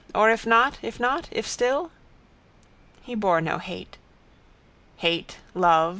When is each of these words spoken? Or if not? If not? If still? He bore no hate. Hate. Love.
Or 0.15 0.31
if 0.31 0.47
not? 0.47 0.79
If 0.81 0.99
not? 0.99 1.29
If 1.29 1.47
still? 1.47 1.91
He 3.03 3.13
bore 3.13 3.39
no 3.39 3.59
hate. 3.59 3.99
Hate. 4.97 5.37
Love. 5.53 5.89